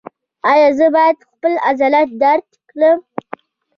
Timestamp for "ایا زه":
0.51-0.85